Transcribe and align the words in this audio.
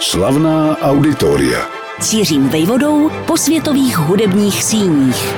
Slavná 0.00 0.78
auditoria. 0.78 1.66
Cířím 2.00 2.48
vejvodou 2.48 3.10
po 3.26 3.36
světových 3.36 3.98
hudebních 3.98 4.64
síních. 4.64 5.34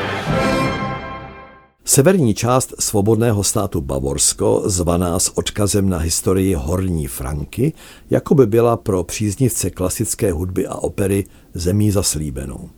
Severní 1.85 2.35
část 2.35 2.75
svobodného 2.81 3.45
státu 3.45 3.81
Bavorsko, 3.81 4.63
zvaná 4.65 5.19
s 5.19 5.39
odkazem 5.39 5.89
na 5.89 5.99
historii 5.99 6.55
Horní 6.55 7.07
Franky, 7.07 7.73
jako 8.11 8.35
by 8.35 8.47
byla 8.47 8.77
pro 8.77 9.05
příznivce 9.05 9.71
klasické 9.71 10.33
hudby 10.33 10.67
a 10.67 10.75
opery 10.75 11.25
zemí 11.55 11.91
zaslíbenou. 11.91 12.69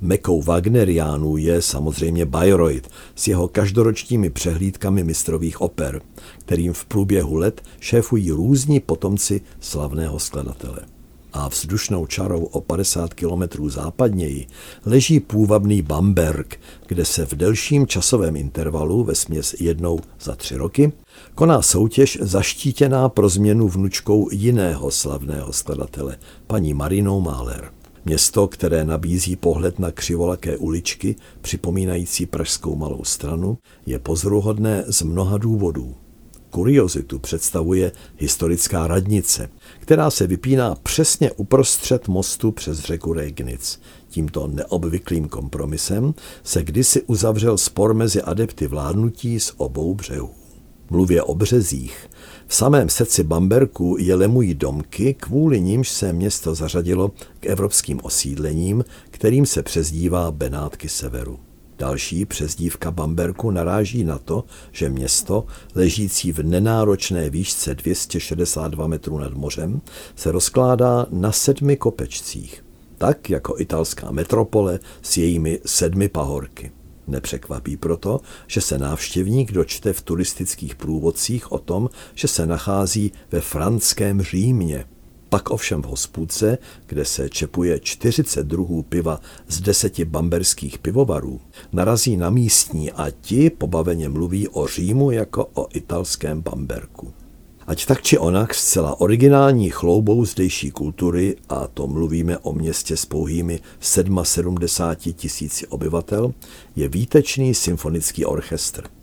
Mekou 0.00 0.42
Wagneriánů 0.42 1.36
je 1.36 1.62
samozřejmě 1.62 2.26
Bayreuth 2.26 2.88
s 3.14 3.28
jeho 3.28 3.48
každoročními 3.48 4.30
přehlídkami 4.30 5.04
mistrových 5.04 5.60
oper, 5.60 6.02
kterým 6.38 6.72
v 6.72 6.84
průběhu 6.84 7.36
let 7.36 7.62
šéfují 7.80 8.30
různí 8.30 8.80
potomci 8.80 9.40
slavného 9.60 10.18
skladatele. 10.18 10.97
A 11.32 11.48
vzdušnou 11.48 12.06
čarou 12.06 12.44
o 12.44 12.60
50 12.60 13.14
kilometrů 13.14 13.68
západněji 13.68 14.46
leží 14.86 15.20
půvabný 15.20 15.82
Bamberg, 15.82 16.60
kde 16.86 17.04
se 17.04 17.26
v 17.26 17.32
delším 17.32 17.86
časovém 17.86 18.36
intervalu, 18.36 19.04
ve 19.04 19.14
směs 19.14 19.54
jednou 19.60 20.00
za 20.20 20.36
tři 20.36 20.56
roky, 20.56 20.92
koná 21.34 21.62
soutěž 21.62 22.18
zaštítěná 22.20 23.08
pro 23.08 23.28
změnu 23.28 23.68
vnučkou 23.68 24.28
jiného 24.32 24.90
slavného 24.90 25.52
skladatele, 25.52 26.18
paní 26.46 26.74
Marinou 26.74 27.20
Mahler. 27.20 27.70
Město, 28.04 28.48
které 28.48 28.84
nabízí 28.84 29.36
pohled 29.36 29.78
na 29.78 29.90
křivolaké 29.90 30.56
uličky, 30.56 31.16
připomínající 31.40 32.26
pražskou 32.26 32.76
malou 32.76 33.04
stranu, 33.04 33.58
je 33.86 33.98
pozoruhodné 33.98 34.84
z 34.86 35.02
mnoha 35.02 35.38
důvodů. 35.38 35.94
Kuriozitu 36.50 37.18
představuje 37.18 37.92
historická 38.16 38.86
radnice, 38.86 39.50
která 39.80 40.10
se 40.10 40.26
vypíná 40.26 40.74
přesně 40.74 41.32
uprostřed 41.32 42.08
mostu 42.08 42.52
přes 42.52 42.78
řeku 42.78 43.12
Regnitz. 43.12 43.78
Tímto 44.08 44.46
neobvyklým 44.46 45.28
kompromisem 45.28 46.14
se 46.42 46.64
kdysi 46.64 47.02
uzavřel 47.02 47.58
spor 47.58 47.94
mezi 47.94 48.22
adepty 48.22 48.66
vládnutí 48.66 49.40
z 49.40 49.52
obou 49.56 49.94
břehů. 49.94 50.30
Mluvě 50.90 51.22
o 51.22 51.34
březích. 51.34 52.10
V 52.46 52.54
samém 52.54 52.88
srdci 52.88 53.24
Bamberku 53.24 53.96
je 53.98 54.14
lemují 54.14 54.54
domky, 54.54 55.14
kvůli 55.14 55.60
nímž 55.60 55.88
se 55.88 56.12
město 56.12 56.54
zařadilo 56.54 57.10
k 57.40 57.46
evropským 57.46 58.00
osídlením, 58.02 58.84
kterým 59.10 59.46
se 59.46 59.62
přezdívá 59.62 60.30
Benátky 60.30 60.88
severu. 60.88 61.47
Další 61.78 62.24
přezdívka 62.24 62.90
Bamberku 62.90 63.50
naráží 63.50 64.04
na 64.04 64.18
to, 64.18 64.44
že 64.72 64.88
město, 64.88 65.44
ležící 65.74 66.32
v 66.32 66.38
nenáročné 66.38 67.30
výšce 67.30 67.74
262 67.74 68.86
metrů 68.86 69.18
nad 69.18 69.34
mořem, 69.34 69.80
se 70.16 70.32
rozkládá 70.32 71.06
na 71.10 71.32
sedmi 71.32 71.76
kopečcích, 71.76 72.64
tak 72.98 73.30
jako 73.30 73.54
italská 73.58 74.10
metropole 74.10 74.80
s 75.02 75.16
jejími 75.16 75.60
sedmi 75.66 76.08
pahorky. 76.08 76.72
Nepřekvapí 77.06 77.76
proto, 77.76 78.20
že 78.46 78.60
se 78.60 78.78
návštěvník 78.78 79.52
dočte 79.52 79.92
v 79.92 80.02
turistických 80.02 80.74
průvodcích 80.74 81.52
o 81.52 81.58
tom, 81.58 81.90
že 82.14 82.28
se 82.28 82.46
nachází 82.46 83.12
ve 83.30 83.40
franském 83.40 84.22
Římě. 84.22 84.84
Pak 85.28 85.50
ovšem 85.50 85.82
v 85.82 85.86
hospůdce, 85.86 86.58
kde 86.86 87.04
se 87.04 87.28
čepuje 87.28 87.80
40 87.80 88.46
druhů 88.46 88.82
piva 88.82 89.20
z 89.48 89.60
deseti 89.60 90.04
bamberských 90.04 90.78
pivovarů, 90.78 91.40
narazí 91.72 92.16
na 92.16 92.30
místní 92.30 92.92
a 92.92 93.10
ti 93.20 93.50
pobaveně 93.50 94.08
mluví 94.08 94.48
o 94.48 94.66
Římu 94.66 95.10
jako 95.10 95.46
o 95.54 95.66
italském 95.74 96.42
Bamberku. 96.42 97.12
Ať 97.66 97.86
tak 97.86 98.02
či 98.02 98.18
onak 98.18 98.54
zcela 98.54 99.00
originální 99.00 99.70
chloubou 99.70 100.24
zdejší 100.24 100.70
kultury, 100.70 101.36
a 101.48 101.66
to 101.66 101.86
mluvíme 101.86 102.38
o 102.38 102.52
městě 102.52 102.96
s 102.96 103.04
pouhými 103.04 103.60
77 103.80 104.56
tisíci 105.12 105.66
obyvatel, 105.66 106.34
je 106.76 106.88
výtečný 106.88 107.54
symfonický 107.54 108.24
orchestr. 108.24 108.97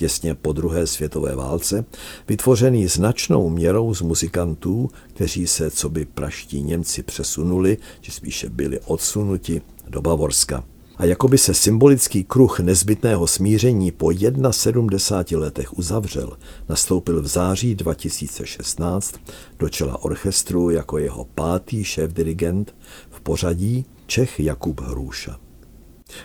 Těsně 0.00 0.34
po 0.34 0.52
druhé 0.52 0.86
světové 0.86 1.34
válce, 1.34 1.84
vytvořený 2.28 2.86
značnou 2.86 3.48
měrou 3.48 3.94
z 3.94 4.02
muzikantů, 4.02 4.90
kteří 5.08 5.46
se, 5.46 5.70
co 5.70 5.88
by 5.88 6.04
praští 6.04 6.62
Němci 6.62 7.02
přesunuli, 7.02 7.78
či 8.00 8.10
spíše 8.10 8.48
byli 8.48 8.80
odsunuti 8.80 9.62
do 9.88 10.02
Bavorska 10.02 10.64
a 10.96 11.04
jako 11.04 11.28
by 11.28 11.38
se 11.38 11.54
symbolický 11.54 12.24
kruh 12.24 12.60
nezbytného 12.60 13.26
smíření 13.26 13.90
po 13.90 14.12
71 14.50 15.44
letech 15.44 15.78
uzavřel, 15.78 16.36
nastoupil 16.68 17.22
v 17.22 17.26
září 17.26 17.74
2016 17.74 19.14
do 19.58 19.68
čela 19.68 20.04
orchestru 20.04 20.70
jako 20.70 20.98
jeho 20.98 21.24
pátý 21.24 21.84
šéf-dirigent 21.84 22.74
v 23.10 23.20
pořadí 23.20 23.86
Čech 24.06 24.40
Jakub 24.40 24.80
Hrůša. 24.80 25.49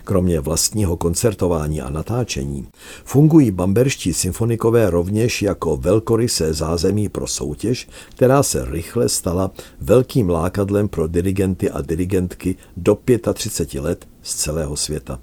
Kromě 0.03 0.39
vlastního 0.39 0.97
koncertování 0.97 1.81
a 1.81 1.89
natáčení 1.89 2.67
fungují 3.05 3.51
bamberští 3.51 4.13
symfonikové 4.13 4.89
rovněž 4.89 5.41
jako 5.41 5.77
velkorysé 5.77 6.53
zázemí 6.53 7.09
pro 7.09 7.27
soutěž, 7.27 7.87
která 8.09 8.43
se 8.43 8.65
rychle 8.65 9.09
stala 9.09 9.51
velkým 9.81 10.29
lákadlem 10.29 10.87
pro 10.87 11.07
dirigenty 11.07 11.69
a 11.69 11.81
dirigentky 11.81 12.55
do 12.77 12.97
35 13.33 13.81
let 13.81 14.07
z 14.21 14.35
celého 14.35 14.75
světa. 14.75 15.19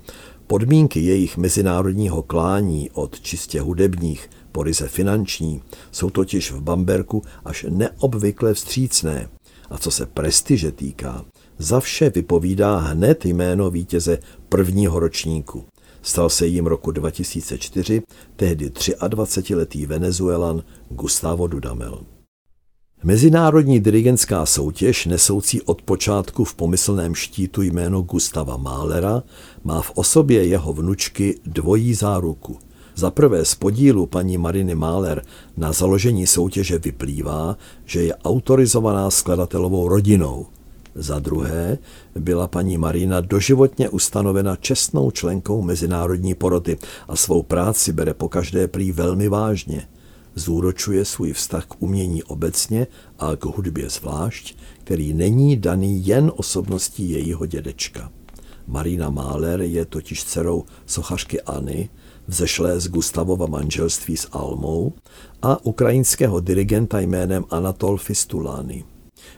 Podmínky 0.47 1.01
jejich 1.01 1.37
mezinárodního 1.37 2.23
klání 2.23 2.91
od 2.91 3.21
čistě 3.21 3.61
hudebních 3.61 4.31
po 4.53 4.63
ryze 4.63 4.89
finanční 4.89 5.63
jsou 5.93 6.11
totiž 6.11 6.53
v 6.53 6.61
Bamberku 6.61 7.23
až 7.45 7.67
neobvykle 7.69 8.55
vstřícné. 8.55 9.29
A 9.71 9.79
co 9.79 9.91
se 9.91 10.07
prestiže 10.07 10.73
týká, 10.73 11.25
za 11.59 11.81
vše 11.81 12.11
vypovídá 12.11 12.79
hned 12.79 13.25
jméno 13.25 13.71
vítěze 13.71 14.19
prvního 14.49 15.01
ročníku. 15.01 15.65
Stal 16.03 16.29
se 16.29 16.47
jím 16.47 16.67
roku 16.67 16.91
2004 16.91 18.03
tehdy 18.37 18.69
23-letý 18.69 19.87
Venezuelan 19.87 20.63
Gustavo 20.91 21.47
Dudamel. 21.47 22.01
Mezinárodní 23.05 23.81
dirigentská 23.81 24.47
soutěž, 24.47 25.07
nesoucí 25.07 25.63
od 25.63 25.83
počátku 25.83 26.45
v 26.45 26.55
pomyslném 26.55 27.15
štítu 27.15 27.63
jméno 27.63 28.03
Gustava 28.03 28.57
Mahlera, 28.57 29.23
má 29.65 29.83
v 29.83 29.91
osobě 29.95 30.47
jeho 30.47 30.73
vnučky 30.73 31.39
dvojí 31.47 31.95
záruku. 31.95 32.59
Za 32.95 33.11
prvé 33.11 33.45
z 33.45 33.55
podílu 33.55 34.07
paní 34.07 34.39
Mariny 34.39 34.75
Mahler 34.75 35.23
na 35.57 35.73
založení 35.73 36.27
soutěže 36.27 36.79
vyplývá, 36.79 37.57
že 37.85 38.03
je 38.03 38.15
autorizovaná 38.15 39.11
skladatelovou 39.11 39.89
rodinou– 39.89 40.47
za 40.95 41.19
druhé 41.19 41.79
byla 42.15 42.49
paní 42.49 42.79
Marina 42.79 43.21
doživotně 43.21 43.89
ustanovena 43.89 44.57
čestnou 44.57 45.11
členkou 45.11 45.63
mezinárodní 45.63 46.35
poroty 46.35 46.79
a 47.09 47.17
svou 47.17 47.43
práci 47.43 47.93
bere 47.93 48.15
pokaždé 48.15 48.69
prý 48.69 48.93
velmi 48.93 49.29
vážně. 49.29 49.89
Zúročuje 50.35 51.05
svůj 51.05 51.33
vztah 51.33 51.67
k 51.67 51.83
umění 51.83 52.23
obecně 52.23 52.87
a 53.19 53.37
k 53.37 53.45
hudbě 53.45 53.91
zvlášť, 53.91 54.57
který 54.85 55.15
není 55.15 55.57
daný 55.57 56.07
jen 56.07 56.33
osobností 56.37 57.11
jejího 57.11 57.47
dědečka. 57.47 58.11
Marina 58.67 59.11
Mahler 59.11 59.61
je 59.61 59.85
totiž 59.85 60.25
dcerou 60.25 60.65
sochařky 60.87 61.41
Anny, 61.41 61.89
vzešlé 62.29 62.81
z 62.81 62.89
Gustavova 62.89 63.47
manželství 63.47 64.17
s 64.17 64.29
Almou 64.33 64.93
a 65.43 65.65
ukrajinského 65.65 66.41
dirigenta 66.41 67.01
jménem 67.01 67.45
Anatol 67.51 67.97
Fistulány. 67.97 68.85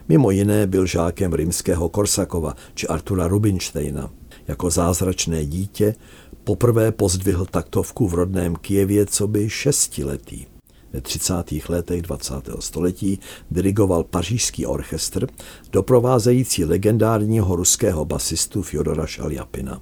Mimo 0.07 0.31
jiné 0.31 0.67
byl 0.67 0.85
žákem 0.85 1.33
rimského 1.33 1.89
Korsakova 1.89 2.55
či 2.73 2.87
Artura 2.87 3.27
Rubinsteina. 3.27 4.09
Jako 4.47 4.69
zázračné 4.69 5.45
dítě 5.45 5.95
poprvé 6.43 6.91
pozdvihl 6.91 7.45
taktovku 7.45 8.07
v 8.07 8.13
rodném 8.13 8.55
Kijevě 8.55 9.05
co 9.05 9.27
by 9.27 9.49
šestiletý. 9.49 10.45
Ve 10.93 11.01
30. 11.01 11.33
letech 11.69 12.01
20. 12.01 12.33
století 12.59 13.19
dirigoval 13.51 14.03
pařížský 14.03 14.65
orchestr, 14.65 15.27
doprovázející 15.71 16.65
legendárního 16.65 17.55
ruského 17.55 18.05
basistu 18.05 18.61
Fyodora 18.61 19.05
Šaljapina. 19.05 19.81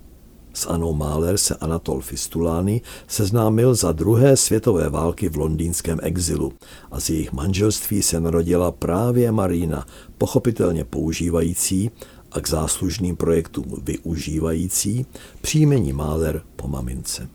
S 0.53 0.67
Anou 0.67 0.93
Mahler 0.93 1.37
se 1.37 1.55
Anatol 1.55 2.01
Fistulány 2.01 2.81
seznámil 3.07 3.75
za 3.75 3.91
druhé 3.91 4.37
světové 4.37 4.89
války 4.89 5.29
v 5.29 5.37
londýnském 5.37 5.99
exilu 6.01 6.53
a 6.91 6.99
z 6.99 7.09
jejich 7.09 7.33
manželství 7.33 8.03
se 8.03 8.19
narodila 8.19 8.71
právě 8.71 9.31
Marina, 9.31 9.87
pochopitelně 10.17 10.85
používající 10.85 11.91
a 12.31 12.41
k 12.41 12.49
záslužným 12.49 13.15
projektům 13.15 13.65
využívající 13.83 15.05
příjmení 15.41 15.93
Mahler 15.93 16.41
po 16.55 16.67
mamince. 16.67 17.29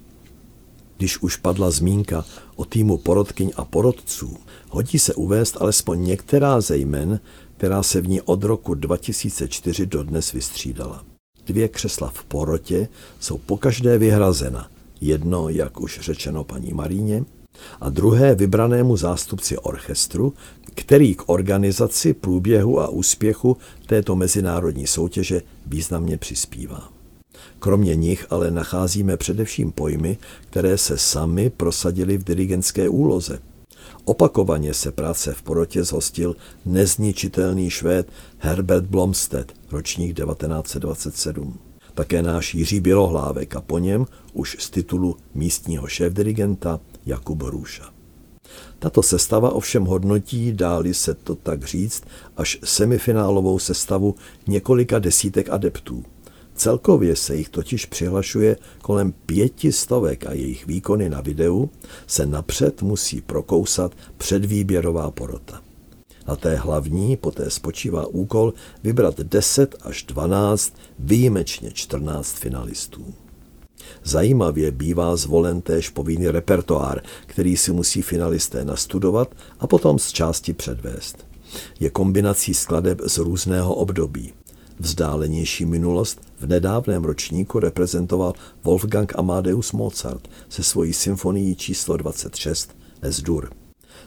Když 0.97 1.23
už 1.23 1.37
padla 1.37 1.71
zmínka 1.71 2.25
o 2.57 2.65
týmu 2.65 2.99
porodkyň 2.99 3.53
a 3.57 3.65
porodců, 3.65 4.37
hodí 4.71 4.99
se 4.99 5.15
uvést 5.15 5.57
alespoň 5.61 6.05
některá 6.05 6.61
ze 6.61 6.77
jmen, 6.77 7.21
která 7.57 7.83
se 7.83 8.01
v 8.01 8.09
ní 8.09 8.21
od 8.21 8.45
roku 8.45 8.75
2004 8.75 9.87
dodnes 9.87 10.33
vystřídala. 10.33 11.05
Dvě 11.49 11.69
křesla 11.69 12.09
v 12.09 12.25
porotě 12.25 12.89
jsou 13.21 13.39
pokaždé 13.39 13.99
vyhrazena. 13.99 14.71
Jedno, 15.01 15.49
jak 15.49 15.81
už 15.81 16.01
řečeno 16.01 16.45
paní 16.45 16.73
Maríně, 16.73 17.25
a 17.81 17.91
druhé 17.91 18.35
vybranému 18.35 18.97
zástupci 18.97 19.59
orchestru, 19.59 20.35
který 20.75 21.15
k 21.15 21.23
organizaci, 21.27 22.15
průběhu 22.15 22.81
a 22.81 22.89
úspěchu 22.89 23.57
této 23.87 24.17
mezinárodní 24.17 24.87
soutěže 24.87 25.43
významně 25.67 26.17
přispívá. 26.17 26.89
Kromě 27.59 27.97
nich 27.97 28.27
ale 28.31 28.51
nacházíme 28.51 29.17
především 29.17 29.73
pojmy, 29.73 30.19
které 30.51 30.79
se 30.79 30.99
sami 30.99 31.51
prosadili 31.51 32.19
v 32.19 32.25
dirigentské 32.25 32.89
úloze. 32.89 33.39
Opakovaně 34.05 34.75
se 34.75 34.93
práce 34.93 35.35
v 35.35 35.43
porotě 35.43 35.85
zhostil 35.85 36.37
nezničitelný 36.65 37.71
švéd 37.71 38.09
Herbert 38.39 38.85
Blomstedt, 38.85 39.55
ročník 39.71 40.17
1927. 40.17 41.59
Také 41.95 42.23
náš 42.23 42.55
Jiří 42.55 42.81
Bělohlávek 42.81 43.57
a 43.57 43.61
po 43.61 43.79
něm 43.79 44.07
už 44.33 44.57
z 44.61 44.71
titulu 44.71 45.17
místního 45.35 45.87
šéf-dirigenta 45.87 46.81
Jakub 47.07 47.43
Hruša. 47.43 47.99
Tato 48.79 49.03
sestava 49.03 49.51
ovšem 49.51 49.85
hodnotí, 49.85 50.53
dáli 50.53 50.95
se 50.95 51.15
to 51.15 51.35
tak 51.35 51.65
říct, 51.65 52.05
až 52.37 52.59
semifinálovou 52.65 53.59
sestavu 53.59 54.15
několika 54.47 54.99
desítek 54.99 55.49
adeptů. 55.51 56.05
Celkově 56.59 57.17
se 57.17 57.37
jich 57.37 57.49
totiž 57.49 57.87
přihlašuje 57.87 58.57
kolem 58.83 59.13
pěti 59.13 59.73
stovek 59.73 60.27
a 60.27 60.33
jejich 60.33 60.67
výkony 60.67 61.09
na 61.09 61.21
videu 61.21 61.71
se 62.07 62.27
napřed 62.27 62.83
musí 62.83 63.21
prokousat 63.21 63.95
předvýběrová 64.17 65.11
porota. 65.11 65.61
Na 66.29 66.37
té 66.37 66.57
hlavní 66.57 67.17
poté 67.17 67.51
spočívá 67.51 68.07
úkol 68.07 68.55
vybrat 68.85 69.21
10 69.21 69.77
až 69.83 70.03
12, 70.03 70.75
výjimečně 70.99 71.71
14 71.71 72.33
finalistů. 72.33 73.15
Zajímavě 74.05 74.71
bývá 74.71 75.17
zvolen 75.17 75.61
též 75.61 75.89
povinný 75.89 76.29
repertoár, 76.29 77.03
který 77.27 77.57
si 77.57 77.73
musí 77.73 78.03
finalisté 78.03 78.65
nastudovat 78.65 79.35
a 79.59 79.67
potom 79.67 79.99
z 79.99 80.13
části 80.13 80.53
předvést. 80.53 81.27
Je 81.81 81.91
kombinací 81.91 82.55
skladeb 82.55 83.01
z 83.07 83.19
různého 83.19 83.75
období. 83.75 84.33
Vzdálenější 84.81 85.65
minulost 85.67 86.21
v 86.41 86.47
nedávném 86.47 87.05
ročníku 87.05 87.59
reprezentoval 87.59 88.33
Wolfgang 88.65 89.19
Amadeus 89.19 89.73
Mozart 89.73 90.29
se 90.49 90.63
svojí 90.63 90.93
symfonií 90.93 91.57
číslo 91.57 91.97
26 91.97 92.77
S-dur. 93.03 93.51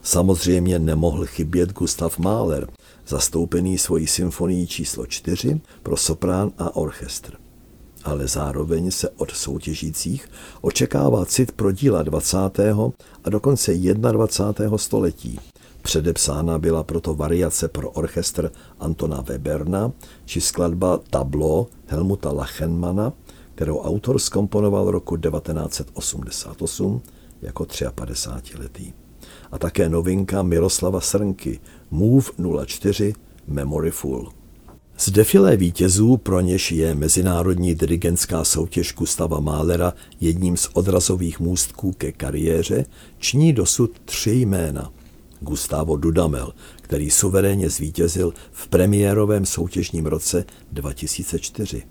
Samozřejmě 0.02 0.80
nemohl 0.80 1.26
chybět 1.26 1.74
Gustav 1.74 2.20
Mahler, 2.20 2.68
zastoupený 3.08 3.78
svojí 3.78 4.08
symfonií 4.08 4.68
číslo 4.68 5.06
4 5.06 5.62
pro 5.84 5.98
soprán 5.98 6.52
a 6.58 6.76
orchestr. 6.76 7.34
Ale 8.04 8.28
zároveň 8.28 8.92
se 8.92 9.10
od 9.10 9.32
soutěžících 9.32 10.30
očekává 10.62 11.26
cit 11.26 11.52
pro 11.52 11.72
díla 11.72 12.04
20. 12.04 12.38
a 13.24 13.30
dokonce 13.30 13.74
21. 13.76 14.78
století. 14.78 15.40
Předepsána 15.81 16.60
byla 16.60 16.83
proto 16.83 17.16
variace 17.16 17.68
pro 17.68 17.92
orchestr 17.92 18.51
Antona 18.80 19.22
Weberna 19.22 19.92
či 20.25 20.42
skladba 20.42 21.00
Tablo 21.10 21.68
Helmuta 21.88 22.31
Lachenmana, 22.31 23.13
kterou 23.56 23.80
autor 23.80 24.19
skomponoval 24.19 24.92
roku 24.92 25.18
1988 25.18 27.01
jako 27.42 27.63
53-letý 27.63 28.94
a 29.51 29.57
také 29.57 29.89
novinka 29.89 30.42
Miroslava 30.42 31.01
Srnky 31.01 31.60
Move 31.92 32.25
04 32.66 33.13
Memory 33.48 33.92
Full. 33.92 34.31
Z 34.98 35.10
defilé 35.10 35.57
vítězů, 35.57 36.18
pro 36.18 36.42
něž 36.42 36.72
je 36.72 36.95
mezinárodní 36.95 37.75
dirigentská 37.75 38.44
soutěž 38.44 38.94
Gustava 38.94 39.39
Mahlera 39.39 39.94
jedním 40.22 40.57
z 40.57 40.69
odrazových 40.74 41.39
můstků 41.39 41.92
ke 41.92 42.12
kariéře, 42.12 42.86
ční 43.19 43.54
dosud 43.54 43.92
tři 44.06 44.31
jména. 44.31 44.92
Gustavo 45.42 45.98
Dudamel, 45.98 46.54
který 46.82 47.10
suverénně 47.10 47.70
zvítězil 47.70 48.34
v 48.52 48.68
premiérovém 48.68 49.46
soutěžním 49.46 50.06
roce 50.06 50.46
2004. 50.72 51.84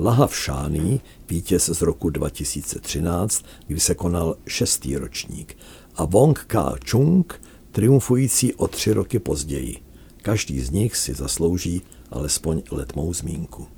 Lahav 0.00 0.36
Šáný, 0.36 1.00
vítěz 1.28 1.66
z 1.66 1.82
roku 1.82 2.10
2013, 2.10 3.44
kdy 3.66 3.80
se 3.80 3.94
konal 3.94 4.36
šestý 4.46 4.96
ročník, 4.96 5.56
a 5.96 6.04
Wong 6.04 6.44
Ka 6.46 6.74
Chung, 6.90 7.40
triumfující 7.72 8.54
o 8.54 8.68
tři 8.68 8.92
roky 8.92 9.18
později. 9.18 9.76
Každý 10.22 10.60
z 10.60 10.70
nich 10.70 10.96
si 10.96 11.14
zaslouží 11.14 11.82
alespoň 12.10 12.62
letmou 12.70 13.14
zmínku. 13.14 13.75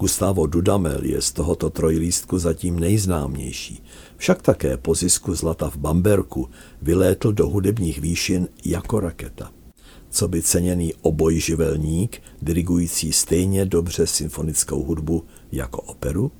Gustavo 0.00 0.46
Dudamel 0.46 1.04
je 1.04 1.22
z 1.22 1.32
tohoto 1.32 1.70
trojlístku 1.70 2.38
zatím 2.38 2.80
nejznámější, 2.80 3.82
však 4.16 4.42
také 4.42 4.76
po 4.76 4.94
zisku 4.94 5.34
zlata 5.34 5.70
v 5.70 5.76
Bamberku 5.76 6.48
vylétl 6.82 7.32
do 7.32 7.48
hudebních 7.48 8.00
výšin 8.00 8.48
jako 8.64 9.00
raketa. 9.00 9.50
Co 10.10 10.28
by 10.28 10.42
ceněný 10.42 10.94
obojživelník, 11.02 12.22
dirigující 12.42 13.12
stejně 13.12 13.66
dobře 13.66 14.06
symfonickou 14.06 14.82
hudbu 14.82 15.24
jako 15.52 15.80
operu, 15.80 16.32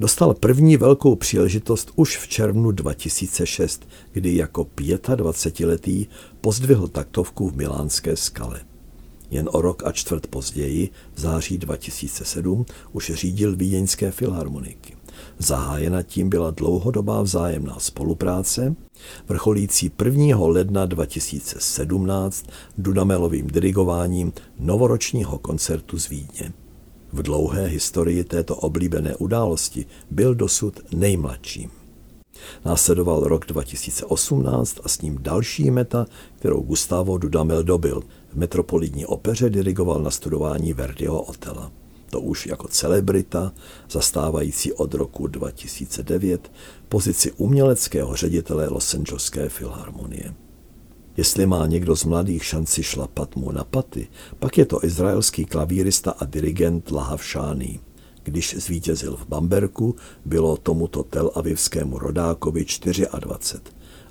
Dostal 0.00 0.34
první 0.34 0.76
velkou 0.76 1.16
příležitost 1.16 1.90
už 1.96 2.18
v 2.18 2.28
červnu 2.28 2.70
2006, 2.70 3.88
kdy 4.12 4.36
jako 4.36 4.64
25-letý 4.64 6.06
pozdvihl 6.40 6.88
taktovku 6.88 7.48
v 7.48 7.56
milánské 7.56 8.16
skale. 8.16 8.60
Jen 9.30 9.48
o 9.52 9.60
rok 9.60 9.82
a 9.86 9.92
čtvrt 9.92 10.26
později, 10.26 10.90
v 11.14 11.20
září 11.20 11.58
2007, 11.58 12.66
už 12.92 13.12
řídil 13.14 13.56
vídeňské 13.56 14.10
filharmoniky. 14.10 14.96
Zahájena 15.38 16.02
tím 16.02 16.28
byla 16.28 16.50
dlouhodobá 16.50 17.22
vzájemná 17.22 17.78
spolupráce, 17.78 18.76
vrcholící 19.28 19.92
1. 20.04 20.38
ledna 20.46 20.86
2017 20.86 22.46
Dudamelovým 22.78 23.46
dirigováním 23.46 24.32
novoročního 24.58 25.38
koncertu 25.38 25.98
z 25.98 26.08
Vídně. 26.08 26.52
V 27.12 27.22
dlouhé 27.22 27.66
historii 27.66 28.24
této 28.24 28.56
oblíbené 28.56 29.16
události 29.16 29.86
byl 30.10 30.34
dosud 30.34 30.80
nejmladším. 30.94 31.70
Následoval 32.64 33.20
rok 33.20 33.46
2018 33.46 34.80
a 34.84 34.88
s 34.88 35.00
ním 35.00 35.18
další 35.20 35.70
meta, 35.70 36.06
kterou 36.36 36.60
Gustavo 36.60 37.18
Dudamel 37.18 37.62
dobil. 37.62 38.02
V 38.32 38.34
Metropolitní 38.36 39.06
opeře 39.06 39.50
dirigoval 39.50 40.02
na 40.02 40.10
studování 40.10 40.72
Verdiho 40.72 41.22
Otela. 41.22 41.72
To 42.10 42.20
už 42.20 42.46
jako 42.46 42.68
celebrita, 42.68 43.52
zastávající 43.90 44.72
od 44.72 44.94
roku 44.94 45.26
2009 45.26 46.52
pozici 46.88 47.32
uměleckého 47.32 48.16
ředitele 48.16 48.68
Los 48.68 48.94
Angeleské 48.94 49.48
filharmonie. 49.48 50.34
Jestli 51.16 51.46
má 51.46 51.66
někdo 51.66 51.96
z 51.96 52.04
mladých 52.04 52.44
šanci 52.44 52.82
šlapat 52.82 53.36
mu 53.36 53.52
na 53.52 53.64
paty, 53.64 54.08
pak 54.38 54.58
je 54.58 54.66
to 54.66 54.84
izraelský 54.84 55.44
klavírista 55.44 56.10
a 56.10 56.24
dirigent 56.24 56.90
Lahav 56.90 57.24
Šáný. 57.24 57.80
Když 58.26 58.56
zvítězil 58.58 59.16
v 59.16 59.26
Bamberku, 59.28 59.96
bylo 60.24 60.56
tomuto 60.56 61.02
tel 61.02 61.30
avivskému 61.34 61.98
rodákovi 61.98 62.64
24 62.64 63.06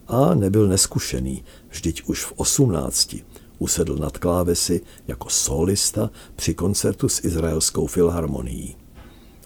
a 0.08 0.36
nebyl 0.36 0.68
neskušený, 0.68 1.44
vždyť 1.70 2.04
už 2.06 2.24
v 2.24 2.34
18 2.36 3.16
usedl 3.60 3.96
nad 3.96 4.18
klávesy 4.18 4.82
jako 5.08 5.30
solista 5.30 6.10
při 6.36 6.54
koncertu 6.54 7.10
s 7.10 7.24
izraelskou 7.24 7.88
filharmonií. 7.88 8.76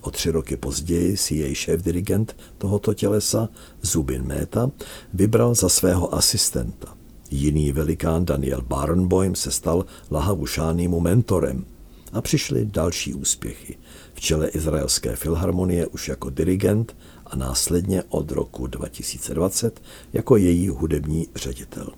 O 0.02 0.12
tři 0.12 0.32
roky 0.32 0.58
později 0.58 1.18
si 1.18 1.36
jej 1.36 1.56
šéf-dirigent 1.56 2.36
tohoto 2.58 2.94
tělesa, 2.94 3.50
Zubin 3.82 4.24
Méta, 4.24 4.72
vybral 5.14 5.56
za 5.56 5.70
svého 5.70 6.16
asistenta. 6.16 6.96
Jiný 7.32 7.72
velikán 7.72 8.26
Daniel 8.26 8.62
Barenboim 8.62 9.36
se 9.36 9.52
stal 9.52 9.86
Lahavušánýmu 10.12 11.00
mentorem 11.00 11.66
a 12.14 12.22
přišly 12.22 12.66
další 12.66 13.14
úspěchy. 13.14 13.78
V 14.14 14.20
čele 14.20 14.48
Izraelské 14.48 15.16
filharmonie 15.16 15.88
už 15.88 16.08
jako 16.08 16.30
dirigent 16.30 16.98
a 17.26 17.36
následně 17.36 18.04
od 18.10 18.32
roku 18.32 18.68
2020 18.68 19.82
jako 20.14 20.38
její 20.38 20.70
hudební 20.70 21.28
ředitel. 21.36 21.90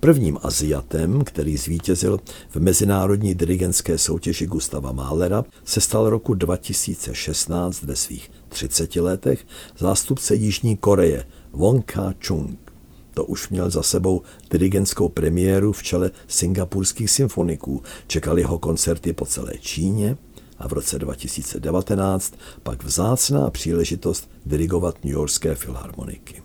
Prvním 0.00 0.38
Aziatem, 0.42 1.24
který 1.24 1.56
zvítězil 1.56 2.20
v 2.50 2.56
mezinárodní 2.56 3.34
dirigentské 3.34 3.98
soutěži 3.98 4.46
Gustava 4.46 4.92
Mahlera, 4.92 5.44
se 5.64 5.80
stal 5.80 6.10
roku 6.10 6.34
2016 6.34 7.82
ve 7.82 7.96
svých 7.96 8.30
30 8.48 8.96
letech 8.96 9.46
zástupce 9.78 10.34
Jižní 10.34 10.76
Koreje 10.76 11.26
Wong 11.52 11.92
Ka-chung. 11.92 12.69
To 13.14 13.24
už 13.24 13.48
měl 13.48 13.70
za 13.70 13.82
sebou 13.82 14.22
dirigentskou 14.50 15.08
premiéru 15.08 15.72
v 15.72 15.82
čele 15.82 16.10
singapurských 16.28 17.10
symfoniků. 17.10 17.82
Čekali 18.06 18.42
ho 18.42 18.58
koncerty 18.58 19.12
po 19.12 19.26
celé 19.26 19.52
Číně 19.60 20.16
a 20.58 20.68
v 20.68 20.72
roce 20.72 20.98
2019 20.98 22.34
pak 22.62 22.84
vzácná 22.84 23.50
příležitost 23.50 24.30
dirigovat 24.46 25.04
New 25.04 25.12
Yorkské 25.12 25.54
filharmoniky. 25.54 26.42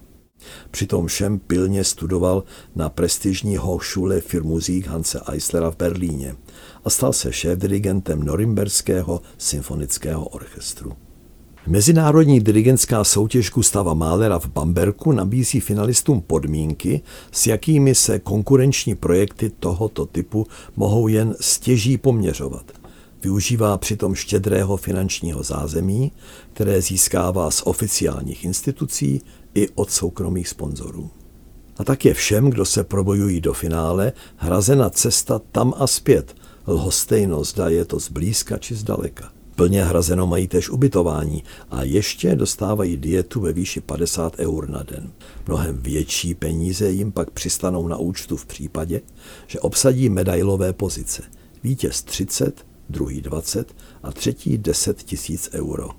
Přitom 0.72 1.08
všem 1.08 1.40
pilně 1.40 1.84
studoval 1.84 2.44
na 2.76 2.90
prestižní 2.90 3.58
Hochschule 3.58 4.22
für 4.22 4.44
Musik 4.44 4.88
Hanse 4.88 5.22
Eislera 5.32 5.72
v 5.72 5.78
Berlíně 5.78 6.36
a 6.84 6.90
stal 6.90 7.14
se 7.14 7.32
šéf-dirigentem 7.32 8.24
Norimberského 8.24 9.22
symfonického 9.38 10.26
orchestru. 10.26 10.94
Mezinárodní 11.68 12.40
dirigentská 12.40 13.04
soutěž 13.04 13.50
Gustava 13.50 13.94
Mahlera 13.94 14.40
v 14.40 14.48
Bamberku 14.48 15.12
nabízí 15.12 15.60
finalistům 15.60 16.22
podmínky, 16.22 17.02
s 17.32 17.48
jakými 17.48 17.96
se 17.96 18.20
konkurenční 18.20 18.96
projekty 18.96 19.50
tohoto 19.50 20.06
typu 20.06 20.48
mohou 20.76 21.08
jen 21.08 21.36
stěží 21.40 21.98
poměřovat. 21.98 22.72
Využívá 23.24 23.78
přitom 23.78 24.16
štědrého 24.16 24.78
finančního 24.78 25.44
zázemí, 25.44 26.12
které 26.54 26.82
získává 26.82 27.52
z 27.52 27.62
oficiálních 27.66 28.46
institucí 28.46 29.22
i 29.56 29.70
od 29.76 29.92
soukromých 29.92 30.50
sponzorů. 30.50 31.10
A 31.78 31.84
tak 31.84 32.06
je 32.06 32.14
všem, 32.14 32.50
kdo 32.50 32.66
se 32.66 32.84
probojují 32.84 33.42
do 33.42 33.54
finále, 33.54 34.12
hrazena 34.36 34.90
cesta 34.90 35.40
tam 35.52 35.74
a 35.78 35.88
zpět, 35.88 36.36
lhostejno 36.68 37.44
zda 37.44 37.70
je 37.70 37.86
to 37.86 38.00
zblízka 38.00 38.58
či 38.58 38.76
zdaleka. 38.76 39.35
Plně 39.56 39.84
hrazeno 39.84 40.28
mají 40.28 40.48
též 40.48 40.70
ubytování 40.70 41.44
a 41.72 41.84
ještě 41.84 42.36
dostávají 42.36 42.98
dietu 42.98 43.40
ve 43.40 43.54
výši 43.54 43.82
50 43.82 44.40
eur 44.40 44.70
na 44.70 44.84
den. 44.84 45.12
Mnohem 45.48 45.78
větší 45.78 46.34
peníze 46.34 46.90
jim 46.90 47.12
pak 47.12 47.32
přistanou 47.32 47.88
na 47.88 47.98
účtu 47.98 48.38
v 48.38 48.46
případě, 48.46 49.02
že 49.48 49.60
obsadí 49.60 50.10
medailové 50.10 50.74
pozice. 50.74 51.24
Vítěz 51.64 52.04
30, 52.04 52.66
druhý 52.90 53.22
20 53.22 53.76
a 54.04 54.12
třetí 54.12 54.58
10 54.58 55.04
tisíc 55.04 55.50
euro. 55.54 55.90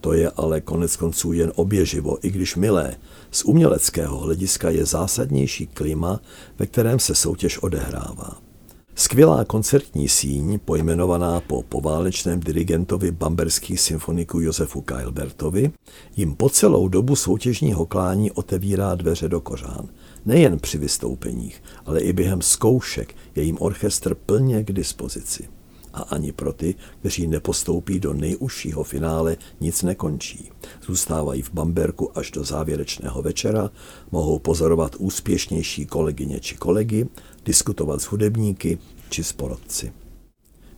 To 0.00 0.12
je 0.12 0.30
ale 0.30 0.60
konec 0.60 0.96
konců 0.96 1.32
jen 1.32 1.52
oběživo, 1.54 2.18
i 2.26 2.30
když 2.30 2.56
milé. 2.56 2.96
Z 3.30 3.44
uměleckého 3.44 4.18
hlediska 4.18 4.70
je 4.70 4.86
zásadnější 4.86 5.66
klima, 5.66 6.20
ve 6.58 6.66
kterém 6.66 6.98
se 6.98 7.14
soutěž 7.14 7.58
odehrává. 7.62 8.43
Skvělá 8.96 9.44
koncertní 9.44 10.08
síň, 10.08 10.58
pojmenovaná 10.64 11.40
po 11.40 11.62
poválečném 11.62 12.40
dirigentovi 12.40 13.10
bamberských 13.10 13.80
symfoniků 13.80 14.40
Josefu 14.40 14.80
Keilbertovi, 14.80 15.72
jim 16.16 16.34
po 16.34 16.48
celou 16.48 16.88
dobu 16.88 17.16
soutěžního 17.16 17.86
klání 17.86 18.30
otevírá 18.30 18.94
dveře 18.94 19.28
do 19.28 19.40
kořán. 19.40 19.88
Nejen 20.24 20.58
při 20.58 20.78
vystoupeních, 20.78 21.62
ale 21.86 22.00
i 22.00 22.12
během 22.12 22.42
zkoušek 22.42 23.14
je 23.36 23.42
jim 23.42 23.56
orchestr 23.60 24.14
plně 24.14 24.64
k 24.64 24.72
dispozici. 24.72 25.48
A 25.94 26.02
ani 26.02 26.32
pro 26.32 26.52
ty, 26.52 26.74
kteří 27.00 27.26
nepostoupí 27.26 28.00
do 28.00 28.12
nejužšího 28.12 28.84
finále, 28.84 29.36
nic 29.60 29.82
nekončí. 29.82 30.50
Zůstávají 30.86 31.42
v 31.42 31.52
Bamberku 31.52 32.18
až 32.18 32.30
do 32.30 32.44
závěrečného 32.44 33.22
večera, 33.22 33.70
mohou 34.10 34.38
pozorovat 34.38 34.96
úspěšnější 34.98 35.86
kolegyně 35.86 36.40
či 36.40 36.56
kolegy, 36.56 37.06
diskutovat 37.44 38.02
s 38.02 38.04
hudebníky 38.04 38.78
či 39.10 39.24
s 39.24 39.32
porodci. 39.32 39.92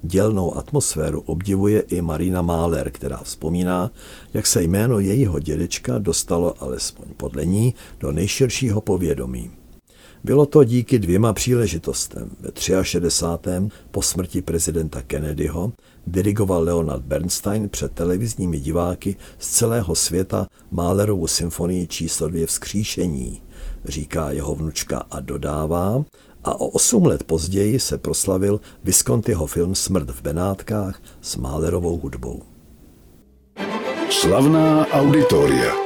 Dělnou 0.03 0.57
atmosféru 0.57 1.21
obdivuje 1.21 1.81
i 1.81 2.01
Marina 2.03 2.43
Máler, 2.43 2.91
která 2.91 3.17
vzpomíná, 3.17 3.91
jak 4.35 4.47
se 4.47 4.63
jméno 4.63 4.99
jejího 4.99 5.39
dědečka 5.39 5.99
dostalo, 5.99 6.63
alespoň 6.63 7.07
podle 7.17 7.47
ní, 7.47 7.75
do 8.01 8.13
nejširšího 8.13 8.81
povědomí. 8.81 9.51
Bylo 10.27 10.47
to 10.47 10.65
díky 10.65 10.99
dvěma 10.99 11.33
příležitostem. 11.33 12.31
Ve 12.41 12.51
63. 12.83 13.51
po 13.91 14.03
smrti 14.03 14.43
prezidenta 14.43 15.03
Kennedyho 15.03 15.73
dirigoval 16.07 16.63
Leonard 16.63 17.03
Bernstein 17.03 17.69
před 17.69 17.93
televizními 17.93 18.61
diváky 18.61 19.17
z 19.39 19.49
celého 19.49 19.95
světa 19.95 20.47
Mahlerovu 20.71 21.27
symfonii 21.27 21.87
číslo 21.87 22.29
dvě 22.29 22.47
Vzkříšení, 22.47 23.43
říká 23.85 24.31
jeho 24.31 24.55
vnučka 24.55 25.03
a 25.11 25.21
dodává, 25.21 26.05
a 26.45 26.61
o 26.61 26.67
osm 26.67 27.07
let 27.07 27.25
později 27.25 27.81
se 27.81 27.99
proslavil 27.99 28.61
Viscontiho 28.85 29.47
film 29.47 29.75
Smrt 29.75 30.11
v 30.11 30.23
Benátkách 30.23 31.03
s 31.21 31.37
Málerovou 31.37 31.99
hudbou. 31.99 32.43
Slavná 34.11 34.87
auditoria. 34.87 35.86